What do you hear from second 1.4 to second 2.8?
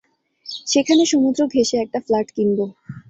ঘেঁষে একটা ফ্লাট কিনব।